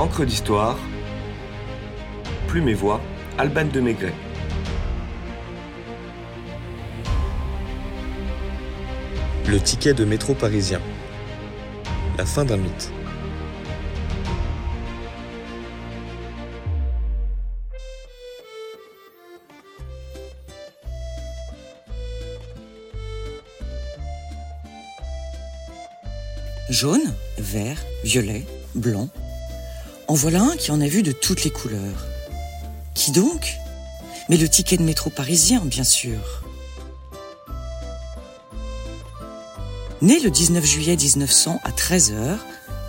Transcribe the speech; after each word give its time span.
Encre 0.00 0.24
d'histoire, 0.24 0.78
Plume 2.48 2.70
et 2.70 2.74
Voix, 2.74 3.02
Alban 3.36 3.66
de 3.66 3.80
Maigret. 3.80 4.14
Le 9.46 9.60
ticket 9.60 9.92
de 9.92 10.06
métro 10.06 10.32
parisien. 10.32 10.80
La 12.16 12.24
fin 12.24 12.46
d'un 12.46 12.56
mythe. 12.56 12.90
Jaune, 26.70 27.12
vert, 27.36 27.76
violet, 28.02 28.46
blanc. 28.74 29.10
En 30.10 30.14
voilà 30.14 30.42
un 30.42 30.56
qui 30.56 30.72
en 30.72 30.80
a 30.80 30.88
vu 30.88 31.04
de 31.04 31.12
toutes 31.12 31.44
les 31.44 31.52
couleurs. 31.52 32.04
Qui 32.96 33.12
donc? 33.12 33.54
Mais 34.28 34.36
le 34.36 34.48
ticket 34.48 34.76
de 34.76 34.82
métro 34.82 35.08
parisien, 35.08 35.60
bien 35.64 35.84
sûr. 35.84 36.42
Né 40.02 40.18
le 40.18 40.32
19 40.32 40.64
juillet 40.64 40.96
1900 40.96 41.60
à 41.62 41.70
13h, 41.70 42.38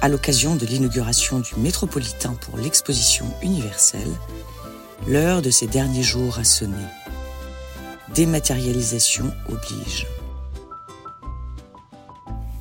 à 0.02 0.10
l'occasion 0.10 0.56
de 0.56 0.66
l'inauguration 0.66 1.40
du 1.40 1.54
Métropolitain 1.58 2.34
pour 2.42 2.58
l'exposition 2.58 3.28
universelle, 3.44 4.12
l'heure 5.06 5.44
de 5.44 5.52
ces 5.52 5.68
derniers 5.68 6.02
jours 6.02 6.40
a 6.40 6.44
sonné. 6.44 6.88
Dématérialisation 8.16 9.32
oblige. 9.48 10.08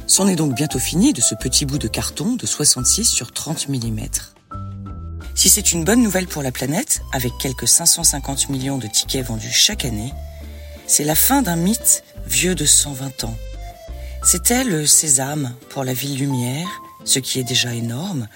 C'en 0.07 0.29
est 0.29 0.37
donc 0.37 0.55
bientôt 0.55 0.79
fini 0.79 1.15
de 1.15 1.23
ce 1.23 1.35
petit 1.35 1.65
bout 1.65 1.79
de 1.79 1.89
carton 1.89 2.37
de 2.37 2.45
66 2.45 3.07
sur 3.07 3.33
30 3.33 3.71
mm. 3.71 4.01
Si 5.41 5.49
c'est 5.49 5.73
une 5.73 5.85
bonne 5.85 6.02
nouvelle 6.02 6.27
pour 6.27 6.43
la 6.43 6.52
planète, 6.52 7.01
avec 7.13 7.33
quelques 7.38 7.66
550 7.66 8.51
millions 8.51 8.77
de 8.77 8.87
tickets 8.87 9.24
vendus 9.24 9.51
chaque 9.51 9.87
année, 9.87 10.13
c'est 10.87 11.02
la 11.02 11.15
fin 11.15 11.41
d'un 11.41 11.57
mythe 11.57 12.05
vieux 12.27 12.55
de 12.55 12.66
120 12.66 13.24
ans. 13.24 13.38
C'était 14.23 14.65
le 14.65 14.85
sésame 14.85 15.55
pour 15.71 15.83
la 15.83 15.95
ville 15.95 16.18
lumière, 16.18 16.68
ce 17.07 17.21
qui 17.21 17.41
est 17.41 17.43
déjà 17.43 17.73
énorme, 17.73 18.29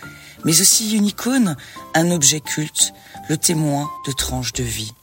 mais 0.46 0.58
aussi 0.62 0.96
une 0.96 1.04
icône, 1.04 1.56
un 1.92 2.10
objet 2.10 2.40
culte, 2.40 2.94
le 3.28 3.36
témoin 3.36 3.90
de 4.06 4.12
tranches 4.12 4.54
de 4.54 4.64
vie. 4.64 4.94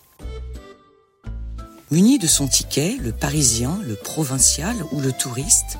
Muni 1.91 2.17
de 2.17 2.25
son 2.25 2.47
ticket, 2.47 2.97
le 2.99 3.11
parisien, 3.11 3.79
le 3.83 3.93
provincial 3.93 4.75
ou 4.91 5.01
le 5.01 5.11
touriste 5.11 5.77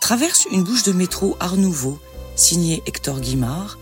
traverse 0.00 0.48
une 0.50 0.64
bouche 0.64 0.82
de 0.82 0.92
métro 0.92 1.36
Art 1.38 1.56
Nouveau, 1.56 2.00
signée 2.34 2.82
Hector 2.84 3.20
Guimard, 3.20 3.78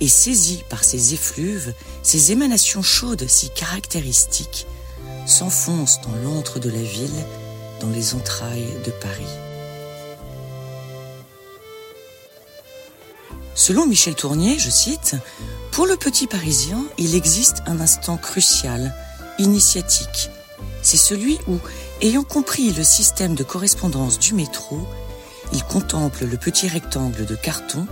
et 0.00 0.08
saisi 0.08 0.64
par 0.68 0.84
ces 0.84 1.14
effluves, 1.14 1.74
ces 2.02 2.32
émanations 2.32 2.82
chaudes 2.82 3.26
si 3.28 3.50
caractéristiques, 3.50 4.66
s'enfonce 5.26 6.00
dans 6.00 6.14
l'antre 6.22 6.58
de 6.58 6.70
la 6.70 6.82
ville, 6.82 7.24
dans 7.80 7.90
les 7.90 8.14
entrailles 8.14 8.68
de 8.84 8.90
Paris. 8.90 9.24
Selon 13.54 13.86
Michel 13.86 14.14
Tournier, 14.14 14.56
je 14.58 14.70
cite, 14.70 15.16
Pour 15.72 15.86
le 15.86 15.96
petit 15.96 16.26
Parisien, 16.26 16.84
il 16.96 17.14
existe 17.14 17.62
un 17.66 17.80
instant 17.80 18.16
crucial, 18.16 18.94
initiatique. 19.38 20.30
C'est 20.80 20.96
celui 20.96 21.38
où, 21.48 21.58
ayant 22.00 22.22
compris 22.22 22.72
le 22.72 22.84
système 22.84 23.34
de 23.34 23.42
correspondance 23.42 24.18
du 24.18 24.32
métro, 24.32 24.86
il 25.52 25.64
contemple 25.64 26.24
le 26.24 26.36
petit 26.36 26.68
rectangle 26.68 27.26
de 27.26 27.34
carton 27.34 27.86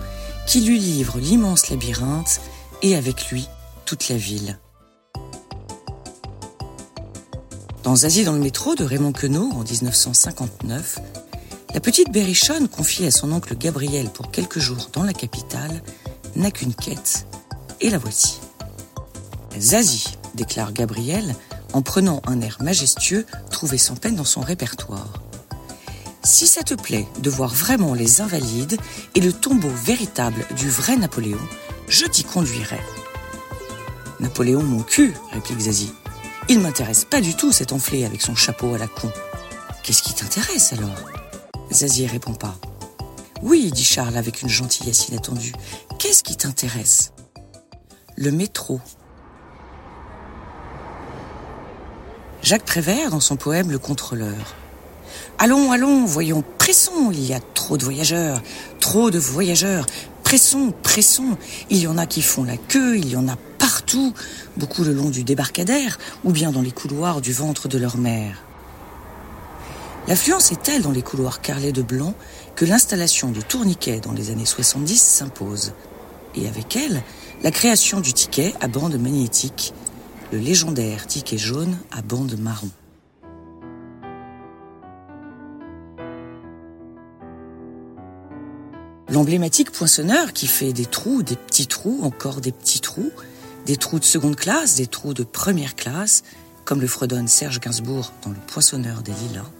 qui 0.47 0.61
lui 0.61 0.79
livre 0.79 1.19
l'immense 1.19 1.69
labyrinthe 1.71 2.41
et 2.83 2.97
avec 2.97 3.31
lui 3.31 3.49
toute 3.85 4.09
la 4.09 4.17
ville. 4.17 4.59
Dans 7.83 8.05
Asie 8.05 8.25
dans 8.25 8.33
le 8.33 8.41
métro 8.41 8.75
de 8.75 8.85
Raymond 8.85 9.13
Queneau 9.13 9.51
en 9.53 9.63
1959, 9.63 10.99
la 11.75 11.81
petite 11.81 12.11
Berrichonne 12.11 12.69
confiée 12.69 13.07
à 13.07 13.11
son 13.11 13.33
oncle 13.33 13.57
Gabriel 13.57 14.09
pour 14.11 14.31
quelques 14.31 14.59
jours 14.59 14.89
dans 14.93 15.05
la 15.05 15.13
capitale 15.13 15.83
n'a 16.35 16.51
qu'une 16.51 16.75
quête, 16.75 17.27
et 17.81 17.91
la 17.91 17.99
voici. 17.99 18.41
Zazie, 19.59 20.17
déclare 20.35 20.73
Gabriel 20.73 21.35
en 21.73 21.83
prenant 21.83 22.23
un 22.27 22.41
air 22.41 22.59
majestueux 22.61 23.27
trouvé 23.51 23.79
sans 23.79 23.97
peine 23.97 24.17
dans 24.17 24.25
son 24.25 24.41
répertoire. 24.41 25.26
Si 26.27 26.49
ça 26.49 26.65
te 26.65 26.75
plaît 26.75 27.07
de 27.21 27.31
voir 27.31 27.55
vraiment 27.55 27.95
les 27.95 28.21
invalides 28.21 28.77
et 29.15 29.21
le 29.21 29.33
tombeau 29.33 29.71
véritable 29.71 30.45
du 30.57 30.69
vrai 30.69 30.97
Napoléon, 30.97 31.39
je 31.87 32.05
t'y 32.05 32.25
conduirai. 32.25 32.81
Napoléon 34.19 34.65
mon 34.65 34.83
cul, 34.83 35.15
réplique 35.31 35.61
Zazie. 35.61 35.93
Il 36.49 36.59
m'intéresse 36.59 37.05
pas 37.05 37.21
du 37.21 37.37
tout 37.37 37.53
cet 37.53 37.73
enflé 37.73 38.05
avec 38.05 38.23
son 38.23 38.35
chapeau 38.35 38.75
à 38.75 38.79
la 38.79 38.89
con. 38.89 39.09
Qu'est-ce 39.85 40.03
qui 40.03 40.15
t'intéresse 40.15 40.73
alors? 40.73 40.99
Zazie 41.73 42.09
répond 42.09 42.35
pas. 42.35 42.57
Oui, 43.43 43.71
dit 43.71 43.85
Charles 43.85 44.17
avec 44.17 44.43
une 44.43 44.49
gentillesse 44.49 45.09
inattendue. 45.09 45.53
Qu'est-ce 46.01 46.25
qui 46.25 46.35
t'intéresse? 46.35 47.13
Le 48.17 48.33
métro. 48.33 48.81
Jacques 52.43 52.65
Prévert 52.65 53.11
dans 53.11 53.21
son 53.21 53.37
poème 53.37 53.71
Le 53.71 53.79
Contrôleur. 53.79 54.57
Allons, 55.39 55.73
allons, 55.73 56.05
voyons, 56.05 56.43
pressons, 56.59 57.11
il 57.13 57.25
y 57.27 57.35
a 57.35 57.41
trop 57.41 57.77
de 57.77 57.85
voyageurs, 57.85 58.43
trop 58.81 59.11
de 59.11 59.19
voyageurs, 59.19 59.87
pressons, 60.25 60.73
pressons, 60.83 61.37
il 61.71 61.79
y 61.79 61.87
en 61.87 61.99
a 61.99 62.07
qui 62.07 62.23
font 62.23 62.45
la 62.45 62.57
queue, 62.57 62.97
il 62.97 63.09
y 63.11 63.17
en 63.17 63.29
a 63.29 63.37
partout, 63.59 64.15
beaucoup 64.57 64.83
le 64.83 64.93
long 64.93 65.11
du 65.11 65.25
débarcadère, 65.25 65.99
ou 66.25 66.33
bien 66.33 66.51
dans 66.51 66.63
les 66.63 66.73
couloirs 66.73 67.21
du 67.21 67.33
ventre 67.33 67.69
de 67.69 67.79
leur 67.79 67.97
mère. 67.99 68.43
L'affluence 70.09 70.53
est 70.53 70.63
telle 70.63 70.83
dans 70.83 70.93
les 70.93 71.03
couloirs 71.03 71.41
carrelés 71.41 71.73
de 71.73 71.83
blanc 71.83 72.15
que 72.55 72.65
l'installation 72.65 73.31
de 73.31 73.41
tourniquets 73.41 74.01
dans 74.01 74.13
les 74.13 74.31
années 74.31 74.47
70 74.47 75.01
s'impose. 75.01 75.73
Et 76.37 76.47
avec 76.47 76.77
elle, 76.77 77.03
la 77.43 77.51
création 77.51 78.01
du 78.01 78.13
ticket 78.13 78.55
à 78.61 78.69
bande 78.69 78.99
magnétique, 79.01 79.75
le 80.33 80.39
légendaire 80.39 81.07
ticket 81.07 81.39
jaune 81.39 81.77
à 81.91 82.03
bande 82.03 82.39
marron. 82.39 82.71
L'emblématique 89.17 89.71
poinçonneur 89.71 90.35
qui 90.35 90.47
fait 90.47 90.75
des 90.75 90.85
trous, 90.85 91.23
des 91.23 91.37
petits 91.37 91.67
trous, 91.67 92.01
encore 92.03 92.43
des 92.43 92.53
petits 92.53 92.81
trous, 92.81 93.13
des 93.65 93.79
trous 93.79 93.99
de 93.99 94.05
seconde 94.05 94.37
classe, 94.37 94.75
des 94.75 94.87
trous 94.87 95.15
de 95.15 95.25
première 95.25 95.75
classe, 95.75 96.23
comme 96.67 96.83
le 96.83 96.87
fredonne 96.87 97.27
Serge 97.27 97.59
Gainsbourg 97.59 98.13
dans 98.21 98.29
Le 98.29 98.37
Poinçonneur 98.47 99.01
des 99.01 99.15
Lilas, 99.15 99.51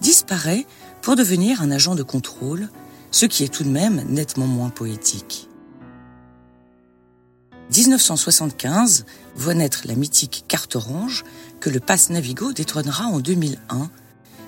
disparaît 0.00 0.66
pour 1.02 1.16
devenir 1.16 1.62
un 1.62 1.72
agent 1.72 1.96
de 1.96 2.04
contrôle, 2.04 2.68
ce 3.10 3.26
qui 3.26 3.42
est 3.42 3.52
tout 3.52 3.64
de 3.64 3.70
même 3.70 4.04
nettement 4.08 4.46
moins 4.46 4.70
poétique. 4.70 5.48
1975 7.76 9.04
voit 9.34 9.54
naître 9.54 9.80
la 9.86 9.96
mythique 9.96 10.44
carte 10.46 10.76
orange 10.76 11.24
que 11.58 11.70
le 11.70 11.80
passe 11.80 12.08
Navigo 12.10 12.52
détrônera 12.52 13.06
en 13.06 13.18
2001, 13.18 13.90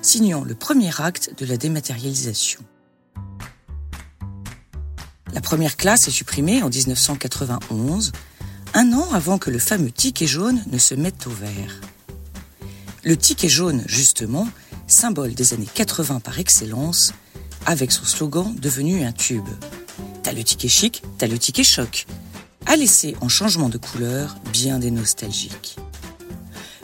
signant 0.00 0.44
le 0.44 0.54
premier 0.54 0.93
acte 1.00 1.32
de 1.37 1.44
la 1.44 1.56
dématérialisation. 1.56 2.60
La 5.38 5.43
première 5.43 5.76
classe 5.76 6.09
est 6.09 6.10
supprimée 6.10 6.65
en 6.65 6.69
1991, 6.69 8.10
un 8.75 8.93
an 8.93 9.06
avant 9.12 9.38
que 9.38 9.50
le 9.50 9.60
fameux 9.60 9.93
ticket 9.93 10.26
jaune 10.26 10.60
ne 10.72 10.78
se 10.78 10.97
mette 10.97 11.28
au 11.28 11.31
vert. 11.31 11.81
Le 13.04 13.16
ticket 13.16 13.48
jaune, 13.48 13.84
justement, 13.87 14.48
symbole 14.88 15.34
des 15.34 15.54
années 15.54 15.69
80 15.72 16.19
par 16.19 16.41
excellence, 16.41 17.12
avec 17.66 17.93
son 17.93 18.04
slogan 18.04 18.53
devenu 18.56 19.04
un 19.04 19.12
tube. 19.12 19.47
T'as 20.24 20.33
le 20.33 20.42
ticket 20.42 20.66
chic, 20.66 21.04
t'as 21.18 21.28
le 21.28 21.39
ticket 21.39 21.62
choc, 21.62 22.07
a 22.66 22.74
laissé 22.74 23.15
en 23.21 23.28
changement 23.28 23.68
de 23.68 23.78
couleur 23.78 24.34
bien 24.53 24.80
des 24.80 24.91
nostalgiques. 24.91 25.77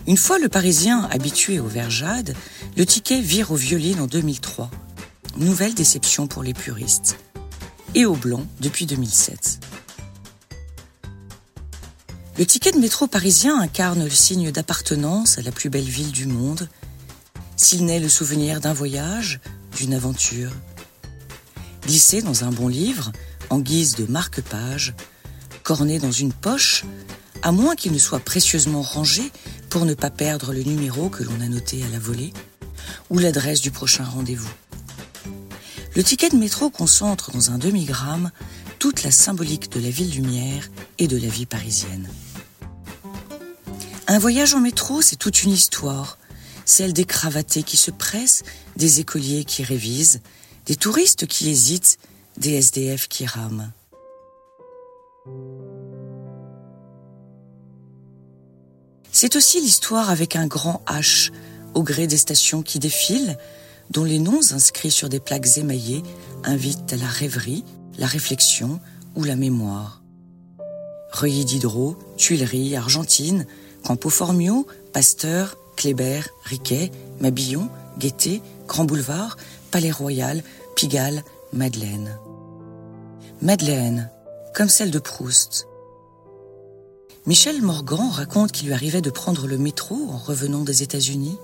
Une 0.07 0.17
fois 0.17 0.39
le 0.39 0.49
Parisien 0.49 1.09
habitué 1.11 1.59
au 1.59 1.67
vert 1.67 1.91
jade, 1.91 2.37
le 2.77 2.87
ticket 2.87 3.21
vire 3.21 3.51
au 3.51 3.57
violine 3.57 3.99
en 3.99 4.07
2003. 4.07 4.71
Nouvelle 5.39 5.75
déception 5.75 6.29
pour 6.29 6.45
les 6.45 6.55
puristes 6.55 7.17
et 7.95 8.07
au 8.07 8.15
blanc 8.15 8.47
depuis 8.61 8.87
2007. 8.87 9.61
Le 12.37 12.47
ticket 12.47 12.73
de 12.73 12.79
métro 12.79 13.07
parisien 13.07 13.61
incarne 13.61 14.03
le 14.03 14.11
signe 14.11 14.51
d'appartenance 14.51 15.39
à 15.39 15.43
la 15.43 15.53
plus 15.53 15.71
belle 15.71 15.85
ville 15.85 16.11
du 16.11 16.27
monde, 16.27 16.69
s'il 17.57 17.85
n'est 17.85 18.01
le 18.01 18.09
souvenir 18.09 18.61
d'un 18.61 18.73
voyage, 18.73 19.41
d'une 19.77 19.95
aventure. 19.95 20.51
Glissé 21.87 22.23
dans 22.23 22.45
un 22.45 22.51
bon 22.51 22.67
livre, 22.67 23.13
en 23.51 23.61
guise 23.61 23.95
de 23.95 24.07
marque-page, 24.07 24.95
corné 25.63 26.01
dans 26.01 26.11
une 26.11 26.33
poche, 26.33 26.85
à 27.43 27.53
moins 27.53 27.77
qu'il 27.77 27.93
ne 27.93 27.99
soit 27.99 28.21
précieusement 28.21 28.83
rangé 28.83 29.31
pour 29.71 29.85
ne 29.85 29.95
pas 29.95 30.11
perdre 30.11 30.53
le 30.53 30.63
numéro 30.63 31.09
que 31.09 31.23
l'on 31.23 31.41
a 31.41 31.49
noté 31.49 31.85
à 31.85 31.89
la 31.89 32.01
volée, 32.01 32.33
ou 33.11 33.19
l'adresse 33.19 33.61
du 33.61 33.71
prochain 33.71 34.05
rendez-vous. 34.05 34.51
Le 35.97 36.03
ticket 36.03 36.31
de 36.31 36.37
métro 36.37 36.71
concentre 36.71 37.31
dans 37.31 37.53
un 37.53 37.59
demi-gramme 37.59 38.33
toute 38.81 39.05
la 39.05 39.13
symbolique 39.13 39.71
de 39.71 39.79
la 39.79 39.91
ville 39.91 40.11
lumière 40.11 40.69
et 40.99 41.07
de 41.07 41.17
la 41.17 41.29
vie 41.29 41.47
parisienne. 41.47 42.09
Un 44.09 44.19
voyage 44.19 44.55
en 44.55 44.61
métro, 44.61 45.03
c'est 45.03 45.17
toute 45.17 45.45
une 45.45 45.53
histoire, 45.53 46.19
celle 46.65 46.93
des 46.93 47.05
cravatés 47.05 47.63
qui 47.63 47.77
se 47.77 47.93
pressent, 47.93 48.43
des 48.77 48.99
écoliers 48.99 49.45
qui 49.45 49.63
révisent, 49.63 50.21
des 50.67 50.75
touristes 50.75 51.27
qui 51.27 51.49
hésitent, 51.49 51.99
des 52.39 52.55
SDF 52.55 53.07
qui 53.07 53.25
rament. 53.25 53.71
C'est 59.13 59.37
aussi 59.37 59.61
l'histoire 59.61 60.11
avec 60.11 60.35
un 60.35 60.49
grand 60.49 60.83
H, 60.89 61.31
au 61.75 61.85
gré 61.85 62.09
des 62.09 62.17
stations 62.17 62.63
qui 62.63 62.81
défilent, 62.81 63.39
dont 63.91 64.05
les 64.05 64.19
noms 64.19 64.53
inscrits 64.53 64.91
sur 64.91 65.09
des 65.09 65.21
plaques 65.21 65.57
émaillées 65.57 66.03
invitent 66.45 66.93
à 66.93 66.97
la 66.97 67.07
rêverie, 67.07 67.65
la 67.99 68.07
réflexion 68.07 68.81
ou 69.15 69.25
la 69.25 69.37
mémoire. 69.37 70.03
Reuilly 71.13 71.45
Diderot, 71.45 71.97
Tuileries, 72.17 72.77
Argentine, 72.77 73.47
Campo 73.85 74.11
Formio, 74.11 74.67
Pasteur, 74.93 75.57
Kléber, 75.77 76.23
Riquet, 76.45 76.91
Mabillon, 77.21 77.69
Gaîté, 77.99 78.43
Grand 78.67 78.85
Boulevard, 78.85 79.37
Palais 79.71 79.93
Royal, 79.93 80.43
Pigalle, 80.75 81.23
Madeleine. 81.53 82.19
Madeleine, 83.43 84.11
comme 84.55 84.69
celle 84.69 84.91
de 84.91 84.99
Proust. 84.99 85.69
Michel 87.27 87.63
Morgan 87.63 88.11
raconte 88.11 88.53
qu'il 88.53 88.67
lui 88.67 88.75
arrivait 88.75 89.01
de 89.01 89.11
prendre 89.11 89.47
le 89.47 89.57
métro 89.57 89.95
en 90.11 90.19
revenant 90.19 90.63
des 90.63 90.83
États-Unis, 90.83 91.39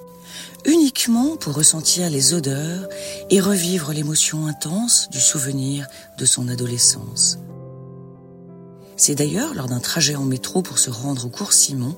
uniquement 0.65 1.37
pour 1.37 1.55
ressentir 1.55 2.11
les 2.11 2.35
odeurs 2.35 2.89
et 3.31 3.41
revivre 3.41 3.93
l'émotion 3.93 4.47
intense 4.47 5.09
du 5.11 5.21
souvenir 5.21 5.87
de 6.19 6.25
son 6.25 6.49
adolescence. 6.49 7.39
C'est 8.97 9.15
d'ailleurs 9.15 9.55
lors 9.55 9.69
d'un 9.69 9.81
trajet 9.81 10.17
en 10.17 10.25
métro 10.25 10.61
pour 10.61 10.79
se 10.79 10.91
rendre 10.91 11.27
au 11.27 11.31
cours 11.31 11.55
Simon 11.55 11.97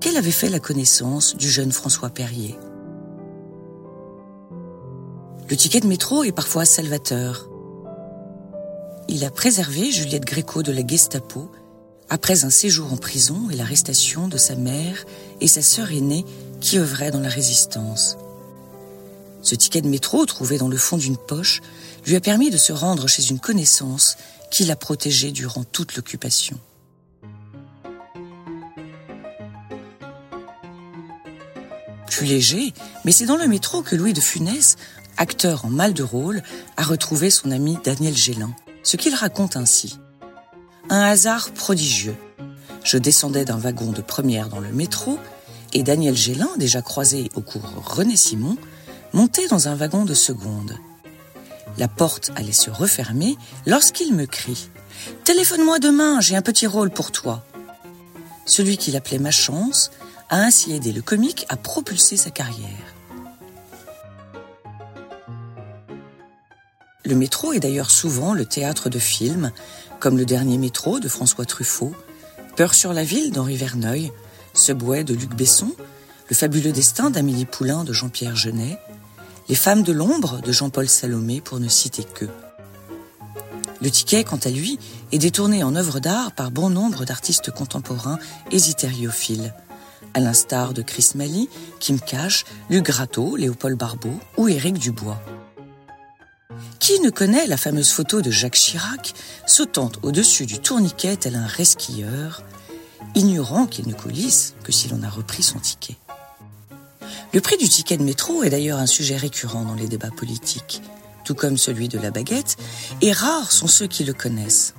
qu'elle 0.00 0.16
avait 0.16 0.30
fait 0.30 0.50
la 0.50 0.60
connaissance 0.60 1.34
du 1.36 1.48
jeune 1.48 1.72
François 1.72 2.10
Perrier. 2.10 2.58
Le 5.48 5.56
ticket 5.56 5.80
de 5.80 5.86
métro 5.86 6.24
est 6.24 6.32
parfois 6.32 6.64
salvateur. 6.64 7.48
Il 9.08 9.24
a 9.24 9.30
préservé 9.30 9.90
Juliette 9.90 10.24
Gréco 10.24 10.62
de 10.62 10.72
la 10.72 10.86
Gestapo 10.86 11.50
après 12.08 12.44
un 12.44 12.50
séjour 12.50 12.92
en 12.92 12.96
prison 12.96 13.48
et 13.50 13.56
l'arrestation 13.56 14.28
de 14.28 14.36
sa 14.36 14.56
mère 14.56 15.04
et 15.40 15.48
sa 15.48 15.62
sœur 15.62 15.92
aînée 15.92 16.24
qui 16.66 16.80
œuvraient 16.80 17.12
dans 17.12 17.20
la 17.20 17.28
résistance. 17.28 18.16
Ce 19.40 19.54
ticket 19.54 19.82
de 19.82 19.88
métro, 19.88 20.26
trouvé 20.26 20.58
dans 20.58 20.66
le 20.66 20.76
fond 20.76 20.96
d'une 20.96 21.16
poche, 21.16 21.60
lui 22.04 22.16
a 22.16 22.20
permis 22.20 22.50
de 22.50 22.56
se 22.56 22.72
rendre 22.72 23.06
chez 23.06 23.30
une 23.30 23.38
connaissance 23.38 24.16
qui 24.50 24.64
l'a 24.64 24.74
protégé 24.74 25.30
durant 25.30 25.62
toute 25.62 25.94
l'occupation. 25.94 26.58
Plus 32.08 32.26
léger, 32.26 32.74
mais 33.04 33.12
c'est 33.12 33.26
dans 33.26 33.36
le 33.36 33.46
métro 33.46 33.82
que 33.82 33.94
Louis 33.94 34.12
de 34.12 34.20
Funès, 34.20 34.74
acteur 35.18 35.66
en 35.66 35.70
mal 35.70 35.94
de 35.94 36.02
rôle, 36.02 36.42
a 36.76 36.82
retrouvé 36.82 37.30
son 37.30 37.52
ami 37.52 37.78
Daniel 37.84 38.16
Gélin. 38.16 38.50
Ce 38.82 38.96
qu'il 38.96 39.14
raconte 39.14 39.56
ainsi. 39.56 40.00
Un 40.90 41.02
hasard 41.02 41.52
prodigieux. 41.52 42.16
Je 42.82 42.98
descendais 42.98 43.44
d'un 43.44 43.58
wagon 43.58 43.92
de 43.92 44.02
première 44.02 44.48
dans 44.48 44.60
le 44.60 44.72
métro 44.72 45.20
et 45.72 45.82
Daniel 45.82 46.16
Gélin, 46.16 46.50
déjà 46.58 46.82
croisé 46.82 47.30
au 47.34 47.40
cours 47.40 47.72
René 47.84 48.16
Simon, 48.16 48.56
montait 49.12 49.48
dans 49.48 49.68
un 49.68 49.74
wagon 49.74 50.04
de 50.04 50.14
seconde. 50.14 50.76
La 51.78 51.88
porte 51.88 52.32
allait 52.36 52.52
se 52.52 52.70
refermer 52.70 53.36
lorsqu'il 53.66 54.14
me 54.14 54.26
crie⁇ 54.26 54.68
Téléphone-moi 55.24 55.78
demain, 55.78 56.20
j'ai 56.20 56.36
un 56.36 56.42
petit 56.42 56.66
rôle 56.66 56.90
pour 56.90 57.12
toi!⁇ 57.12 57.44
Celui 58.46 58.76
qu'il 58.76 58.96
appelait 58.96 59.18
ma 59.18 59.30
chance 59.30 59.90
a 60.30 60.38
ainsi 60.38 60.72
aidé 60.72 60.92
le 60.92 61.02
comique 61.02 61.46
à 61.48 61.56
propulser 61.56 62.16
sa 62.16 62.30
carrière. 62.30 62.94
Le 67.04 67.14
métro 67.14 67.52
est 67.52 67.60
d'ailleurs 67.60 67.90
souvent 67.90 68.34
le 68.34 68.44
théâtre 68.44 68.88
de 68.88 68.98
films, 68.98 69.52
comme 70.00 70.18
Le 70.18 70.24
Dernier 70.24 70.58
métro 70.58 70.98
de 70.98 71.08
François 71.08 71.44
Truffaut, 71.44 71.94
Peur 72.56 72.74
sur 72.74 72.92
la 72.92 73.04
ville 73.04 73.32
d'Henri 73.32 73.56
Verneuil, 73.56 74.12
Subway 74.56 75.04
de 75.04 75.14
Luc 75.14 75.34
Besson, 75.34 75.70
Le 76.28 76.34
fabuleux 76.34 76.72
destin 76.72 77.10
d'Amélie 77.10 77.44
Poulain 77.44 77.84
de 77.84 77.92
Jean-Pierre 77.92 78.34
Genet, 78.34 78.78
Les 79.48 79.54
femmes 79.54 79.82
de 79.82 79.92
l'ombre 79.92 80.40
de 80.40 80.50
Jean-Paul 80.50 80.88
Salomé 80.88 81.40
pour 81.40 81.60
ne 81.60 81.68
citer 81.68 82.04
que. 82.04 82.26
Le 83.82 83.90
ticket, 83.90 84.24
quant 84.24 84.40
à 84.42 84.48
lui, 84.48 84.78
est 85.12 85.18
détourné 85.18 85.62
en 85.62 85.76
œuvre 85.76 86.00
d'art 86.00 86.32
par 86.32 86.50
bon 86.50 86.70
nombre 86.70 87.04
d'artistes 87.04 87.50
contemporains 87.50 88.18
hésitériophiles, 88.50 89.54
à 90.14 90.20
l'instar 90.20 90.72
de 90.72 90.80
Chris 90.80 91.10
Mali, 91.14 91.50
Kim 91.78 92.00
Cash, 92.00 92.46
Luc 92.70 92.86
Gratteau, 92.86 93.36
Léopold 93.36 93.76
Barbeau 93.76 94.18
ou 94.38 94.48
Éric 94.48 94.78
Dubois. 94.78 95.20
Qui 96.80 97.00
ne 97.00 97.10
connaît 97.10 97.46
la 97.46 97.58
fameuse 97.58 97.90
photo 97.90 98.22
de 98.22 98.30
Jacques 98.30 98.54
Chirac 98.54 99.12
sautant 99.46 99.92
au-dessus 100.02 100.46
du 100.46 100.58
tourniquet 100.58 101.16
tel 101.16 101.36
un 101.36 101.46
resquilleur, 101.46 102.42
ignorant 103.16 103.66
qu'il 103.66 103.88
ne 103.88 103.94
coulisse 103.94 104.54
que 104.62 104.70
si 104.70 104.88
l'on 104.88 105.02
a 105.02 105.08
repris 105.08 105.42
son 105.42 105.58
ticket 105.58 105.96
Le 107.32 107.40
prix 107.40 107.56
du 107.56 107.68
ticket 107.68 107.96
de 107.96 108.04
métro 108.04 108.44
est 108.44 108.50
d'ailleurs 108.50 108.78
un 108.78 108.86
sujet 108.86 109.16
récurrent 109.16 109.64
dans 109.64 109.74
les 109.74 109.88
débats 109.88 110.10
politiques, 110.10 110.82
tout 111.24 111.34
comme 111.34 111.56
celui 111.56 111.88
de 111.88 111.98
la 111.98 112.12
baguette, 112.12 112.56
et 113.00 113.12
rares 113.12 113.50
sont 113.50 113.66
ceux 113.66 113.88
qui 113.88 114.04
le 114.04 114.12
connaissent. 114.12 114.74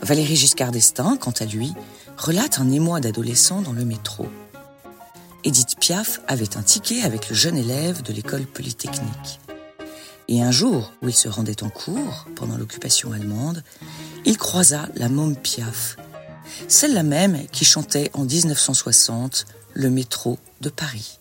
Valérie 0.00 0.36
Giscard 0.36 0.70
d'Estaing, 0.70 1.16
quant 1.16 1.34
à 1.40 1.44
lui, 1.44 1.74
relate 2.16 2.58
un 2.60 2.70
émoi 2.70 3.00
d'adolescent 3.00 3.60
dans 3.60 3.72
le 3.72 3.84
métro. 3.84 4.28
Edith 5.42 5.76
Piaf 5.78 6.20
avait 6.28 6.56
un 6.56 6.62
ticket 6.62 7.02
avec 7.02 7.28
le 7.28 7.34
jeune 7.34 7.56
élève 7.56 8.02
de 8.02 8.12
l'école 8.12 8.46
polytechnique. 8.46 9.40
Et 10.28 10.42
un 10.42 10.50
jour 10.50 10.92
où 11.02 11.08
il 11.08 11.14
se 11.14 11.28
rendait 11.28 11.62
en 11.62 11.68
cours, 11.68 12.26
pendant 12.34 12.56
l'occupation 12.56 13.12
allemande, 13.12 13.62
il 14.24 14.38
croisa 14.38 14.88
la 14.94 15.10
môme 15.10 15.36
Piaf, 15.36 15.96
celle-là 16.68 17.02
même 17.02 17.38
qui 17.52 17.64
chantait 17.64 18.10
en 18.14 18.24
1960 18.24 19.46
le 19.74 19.90
métro 19.90 20.38
de 20.60 20.68
Paris. 20.68 21.18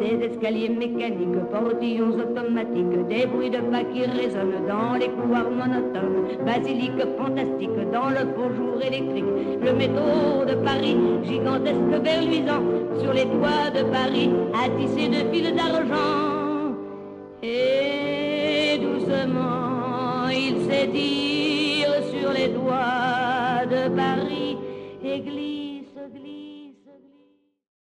Des 0.00 0.24
escaliers 0.24 0.70
mécaniques, 0.70 1.38
portillons 1.52 2.14
automatiques, 2.18 3.08
des 3.08 3.26
bruits 3.26 3.50
de 3.50 3.60
pas 3.70 3.84
qui 3.84 4.04
résonnent 4.04 4.66
dans 4.66 4.94
les 4.94 5.08
couloirs 5.08 5.50
monotones, 5.50 6.44
basilique 6.44 7.02
fantastique 7.18 7.76
dans 7.92 8.08
le 8.08 8.24
beau 8.24 8.48
jour 8.56 8.80
électrique, 8.82 9.24
le 9.62 9.72
métro 9.74 10.44
de 10.46 10.54
Paris, 10.64 10.96
gigantesque 11.24 12.02
verluisant, 12.02 12.62
sur 13.00 13.12
les 13.12 13.24
toits 13.24 13.70
de 13.74 13.82
Paris, 13.90 14.30
tisser 14.78 15.08
de 15.08 15.30
fils 15.30 15.54
d'argent. 15.54 16.74
Et 17.42 18.78
doucement, 18.78 20.28
il 20.30 20.70
s'étire 20.70 21.90
sur 22.12 22.32
les 22.32 22.48
doigts 22.48 23.66
de 23.70 23.94
Paris 23.94 24.56
et 25.16 25.22
glisse 25.22 25.55